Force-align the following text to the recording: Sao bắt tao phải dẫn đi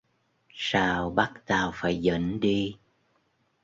Sao 0.67 1.09
bắt 1.09 1.31
tao 1.45 1.71
phải 1.75 1.97
dẫn 1.97 2.39
đi 2.39 2.77